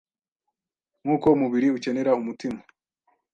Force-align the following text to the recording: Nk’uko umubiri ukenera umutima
Nk’uko 1.03 1.25
umubiri 1.35 1.67
ukenera 1.77 2.11
umutima 2.21 2.59